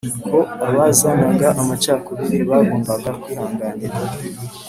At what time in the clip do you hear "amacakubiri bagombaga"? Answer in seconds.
1.61-3.09